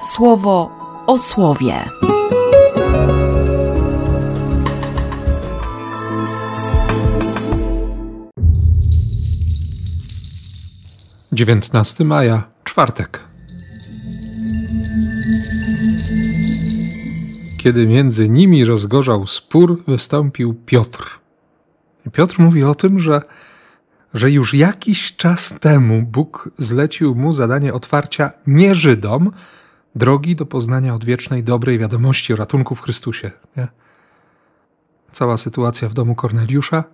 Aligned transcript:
słowo 0.00 0.70
o 1.06 1.18
słowie. 1.18 1.74
Dziewiętnasty 11.32 12.04
maja, 12.04 12.42
czwartek. 12.64 13.20
Kiedy 17.58 17.86
między 17.86 18.28
nimi 18.28 18.64
rozgorzał 18.64 19.26
spór, 19.26 19.84
wystąpił 19.88 20.54
Piotr. 20.66 21.20
Piotr 22.12 22.38
mówi 22.38 22.64
o 22.64 22.74
tym, 22.74 23.00
że, 23.00 23.22
że 24.14 24.30
już 24.30 24.54
jakiś 24.54 25.16
czas 25.16 25.54
temu 25.60 26.02
Bóg 26.02 26.50
zlecił 26.58 27.14
mu 27.14 27.32
zadanie 27.32 27.74
otwarcia 27.74 28.32
nie 28.46 28.74
Żydom 28.74 29.30
drogi 29.94 30.36
do 30.36 30.46
poznania 30.46 30.94
odwiecznej, 30.94 31.44
dobrej 31.44 31.78
wiadomości 31.78 32.32
o 32.32 32.36
ratunku 32.36 32.74
w 32.74 32.80
Chrystusie. 32.80 33.30
Nie? 33.56 33.68
Cała 35.12 35.36
sytuacja 35.36 35.88
w 35.88 35.94
domu 35.94 36.14
Korneliusza, 36.14 36.84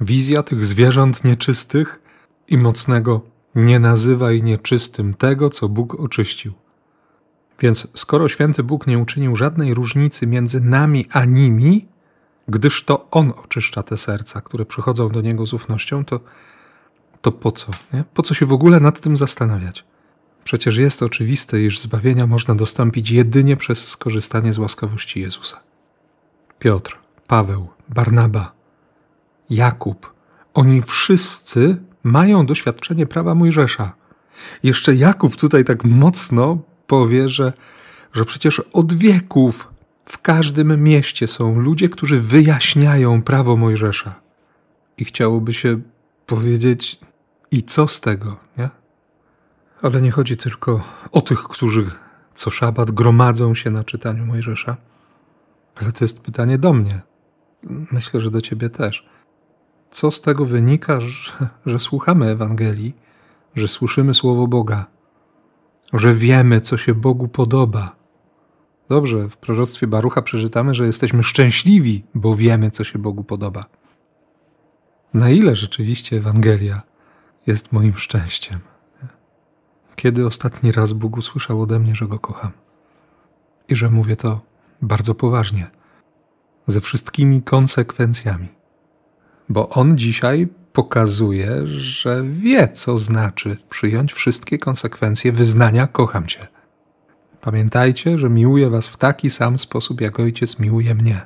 wizja 0.00 0.42
tych 0.42 0.66
zwierząt 0.66 1.24
nieczystych 1.24 2.00
i 2.48 2.58
mocnego 2.58 3.20
nie 3.54 3.78
nazywaj 3.78 4.42
nieczystym 4.42 5.14
tego, 5.14 5.50
co 5.50 5.68
Bóg 5.68 6.00
oczyścił. 6.00 6.52
Więc 7.60 7.88
skoro 7.94 8.28
święty 8.28 8.62
Bóg 8.62 8.86
nie 8.86 8.98
uczynił 8.98 9.36
żadnej 9.36 9.74
różnicy 9.74 10.26
między 10.26 10.60
nami 10.60 11.06
a 11.12 11.24
nimi, 11.24 11.88
gdyż 12.48 12.84
to 12.84 13.08
On 13.10 13.32
oczyszcza 13.44 13.82
te 13.82 13.98
serca, 13.98 14.40
które 14.40 14.64
przychodzą 14.64 15.08
do 15.08 15.20
Niego 15.20 15.46
z 15.46 15.52
ufnością, 15.52 16.04
to, 16.04 16.20
to 17.20 17.32
po 17.32 17.52
co? 17.52 17.72
Nie? 17.92 18.04
Po 18.14 18.22
co 18.22 18.34
się 18.34 18.46
w 18.46 18.52
ogóle 18.52 18.80
nad 18.80 19.00
tym 19.00 19.16
zastanawiać? 19.16 19.84
Przecież 20.48 20.76
jest 20.76 21.02
oczywiste, 21.02 21.62
iż 21.62 21.80
zbawienia 21.80 22.26
można 22.26 22.54
dostąpić 22.54 23.10
jedynie 23.10 23.56
przez 23.56 23.88
skorzystanie 23.88 24.52
z 24.52 24.58
łaskawości 24.58 25.20
Jezusa. 25.20 25.60
Piotr, 26.58 26.98
Paweł, 27.26 27.68
Barnaba, 27.88 28.52
Jakub, 29.50 30.12
oni 30.54 30.82
wszyscy 30.82 31.76
mają 32.02 32.46
doświadczenie 32.46 33.06
prawa 33.06 33.34
Mojżesza. 33.34 33.92
Jeszcze 34.62 34.94
Jakub 34.94 35.36
tutaj 35.36 35.64
tak 35.64 35.84
mocno 35.84 36.58
powie, 36.86 37.28
że, 37.28 37.52
że 38.12 38.24
przecież 38.24 38.60
od 38.60 38.92
wieków 38.92 39.68
w 40.04 40.18
każdym 40.18 40.82
mieście 40.82 41.26
są 41.26 41.60
ludzie, 41.60 41.88
którzy 41.88 42.18
wyjaśniają 42.20 43.22
prawo 43.22 43.56
Mojżesza. 43.56 44.14
I 44.98 45.04
chciałoby 45.04 45.52
się 45.52 45.80
powiedzieć, 46.26 47.00
i 47.50 47.62
co 47.62 47.88
z 47.88 48.00
tego, 48.00 48.36
nie? 48.58 48.77
Ale 49.82 50.02
nie 50.02 50.10
chodzi 50.10 50.36
tylko 50.36 50.84
o 51.12 51.20
tych, 51.20 51.42
którzy 51.42 51.90
co 52.34 52.50
szabat 52.50 52.90
gromadzą 52.90 53.54
się 53.54 53.70
na 53.70 53.84
czytaniu 53.84 54.26
Mojżesza. 54.26 54.76
Ale 55.76 55.92
to 55.92 56.04
jest 56.04 56.20
pytanie 56.20 56.58
do 56.58 56.72
mnie. 56.72 57.00
Myślę, 57.92 58.20
że 58.20 58.30
do 58.30 58.40
ciebie 58.40 58.70
też. 58.70 59.08
Co 59.90 60.10
z 60.10 60.20
tego 60.20 60.44
wynika, 60.44 61.00
że, 61.00 61.48
że 61.66 61.80
słuchamy 61.80 62.26
Ewangelii, 62.26 62.96
że 63.56 63.68
słyszymy 63.68 64.14
Słowo 64.14 64.46
Boga, 64.46 64.86
że 65.92 66.14
wiemy, 66.14 66.60
co 66.60 66.76
się 66.76 66.94
Bogu 66.94 67.28
podoba? 67.28 67.96
Dobrze, 68.88 69.28
w 69.28 69.36
proroctwie 69.36 69.86
Barucha 69.86 70.22
przeczytamy, 70.22 70.74
że 70.74 70.86
jesteśmy 70.86 71.22
szczęśliwi, 71.22 72.04
bo 72.14 72.36
wiemy, 72.36 72.70
co 72.70 72.84
się 72.84 72.98
Bogu 72.98 73.24
podoba. 73.24 73.64
Na 75.14 75.30
ile 75.30 75.56
rzeczywiście 75.56 76.16
Ewangelia 76.16 76.82
jest 77.46 77.72
moim 77.72 77.96
szczęściem? 77.96 78.60
Kiedy 79.98 80.26
ostatni 80.26 80.72
raz 80.72 80.92
Bóg 80.92 81.16
usłyszał 81.16 81.62
ode 81.62 81.78
mnie, 81.78 81.94
że 81.94 82.06
go 82.06 82.18
kocham? 82.18 82.50
I 83.68 83.76
że 83.76 83.90
mówię 83.90 84.16
to 84.16 84.40
bardzo 84.82 85.14
poważnie, 85.14 85.70
ze 86.66 86.80
wszystkimi 86.80 87.42
konsekwencjami. 87.42 88.48
Bo 89.48 89.68
On 89.68 89.98
dzisiaj 89.98 90.48
pokazuje, 90.72 91.66
że 91.66 92.24
wie, 92.24 92.68
co 92.68 92.98
znaczy 92.98 93.56
przyjąć 93.70 94.12
wszystkie 94.12 94.58
konsekwencje 94.58 95.32
wyznania 95.32 95.86
kocham 95.86 96.26
Cię. 96.26 96.46
Pamiętajcie, 97.40 98.18
że 98.18 98.30
miłuję 98.30 98.70
Was 98.70 98.88
w 98.88 98.96
taki 98.96 99.30
sam 99.30 99.58
sposób, 99.58 100.00
jak 100.00 100.20
Ojciec 100.20 100.58
miłuje 100.58 100.94
mnie. 100.94 101.20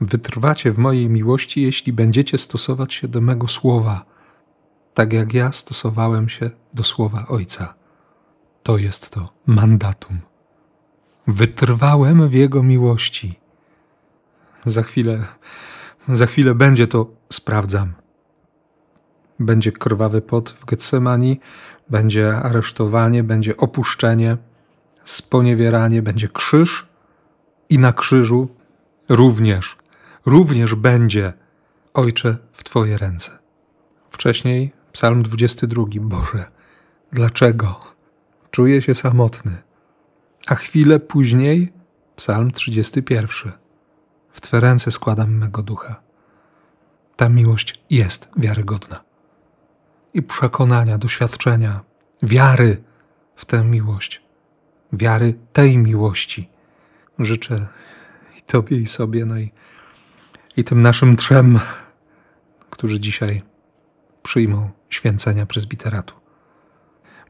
Wytrwacie 0.00 0.72
w 0.72 0.78
mojej 0.78 1.08
miłości, 1.08 1.62
jeśli 1.62 1.92
będziecie 1.92 2.38
stosować 2.38 2.94
się 2.94 3.08
do 3.08 3.20
mego 3.20 3.48
słowa, 3.48 4.04
tak 4.94 5.12
jak 5.12 5.34
ja 5.34 5.52
stosowałem 5.52 6.28
się 6.28 6.50
do 6.74 6.84
słowa 6.84 7.26
Ojca. 7.28 7.74
To 8.62 8.78
jest 8.78 9.10
to 9.10 9.32
mandatum. 9.46 10.20
Wytrwałem 11.26 12.28
w 12.28 12.32
Jego 12.32 12.62
miłości. 12.62 13.38
Za 14.66 14.82
chwilę, 14.82 15.24
za 16.08 16.26
chwilę 16.26 16.54
będzie 16.54 16.86
to 16.86 17.06
sprawdzam. 17.32 17.92
Będzie 19.40 19.72
krwawy 19.72 20.20
pot 20.22 20.50
w 20.50 20.64
Getsemani, 20.64 21.40
będzie 21.90 22.36
aresztowanie, 22.36 23.22
będzie 23.22 23.56
opuszczenie, 23.56 24.36
sponiewieranie, 25.04 26.02
będzie 26.02 26.28
krzyż 26.28 26.86
i 27.68 27.78
na 27.78 27.92
krzyżu 27.92 28.48
również, 29.08 29.76
również 30.26 30.74
będzie 30.74 31.32
Ojcze 31.94 32.36
w 32.52 32.64
Twoje 32.64 32.98
ręce. 32.98 33.38
Wcześniej 34.10 34.72
Psalm 34.94 35.22
22. 35.22 35.84
Boże, 36.00 36.44
dlaczego? 37.12 37.80
Czuję 38.50 38.82
się 38.82 38.94
samotny. 38.94 39.62
A 40.46 40.54
chwilę 40.54 41.00
później 41.00 41.72
Psalm 42.16 42.50
31. 42.50 43.52
W 44.30 44.40
Twe 44.40 44.60
ręce 44.60 44.92
składam 44.92 45.34
mego 45.38 45.62
ducha. 45.62 46.00
Ta 47.16 47.28
miłość 47.28 47.82
jest 47.90 48.28
wiarygodna. 48.36 49.00
I 50.14 50.22
przekonania, 50.22 50.98
doświadczenia, 50.98 51.80
wiary 52.22 52.82
w 53.36 53.44
tę 53.44 53.64
miłość, 53.64 54.22
wiary 54.92 55.34
tej 55.52 55.78
miłości 55.78 56.48
życzę 57.18 57.66
i 58.38 58.42
Tobie, 58.42 58.76
i 58.76 58.86
sobie, 58.86 59.24
no 59.24 59.38
i, 59.38 59.52
i 60.56 60.64
tym 60.64 60.82
naszym 60.82 61.16
trzem, 61.16 61.60
którzy 62.70 63.00
dzisiaj 63.00 63.53
przyjmą 64.24 64.70
święcenia 64.90 65.46
prezbiteratu. 65.46 66.14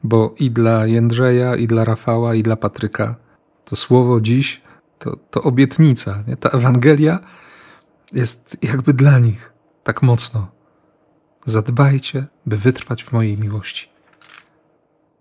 Bo 0.03 0.35
i 0.39 0.51
dla 0.51 0.85
Jędrzeja, 0.85 1.55
i 1.55 1.67
dla 1.67 1.85
Rafała, 1.85 2.35
i 2.35 2.43
dla 2.43 2.55
Patryka 2.55 3.15
to 3.65 3.75
słowo 3.75 4.21
dziś 4.21 4.61
to, 4.99 5.15
to 5.31 5.43
obietnica. 5.43 6.23
Nie? 6.27 6.37
Ta 6.37 6.49
Ewangelia 6.49 7.19
jest 8.13 8.57
jakby 8.61 8.93
dla 8.93 9.19
nich 9.19 9.53
tak 9.83 10.01
mocno. 10.01 10.47
Zadbajcie, 11.45 12.25
by 12.45 12.57
wytrwać 12.57 13.03
w 13.03 13.11
mojej 13.11 13.37
miłości. 13.37 13.89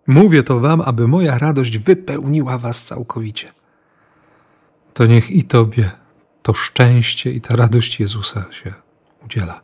Mówię 0.06 0.42
to 0.42 0.60
wam, 0.60 0.80
aby 0.80 1.08
moja 1.08 1.38
radość 1.38 1.78
wypełniła 1.78 2.58
was 2.58 2.84
całkowicie. 2.84 3.52
To 4.94 5.06
niech 5.06 5.30
i 5.30 5.44
tobie 5.44 5.90
to 6.42 6.54
szczęście 6.54 7.32
i 7.32 7.40
ta 7.40 7.56
radość 7.56 8.00
Jezusa 8.00 8.44
się 8.52 8.74
udziela. 9.24 9.63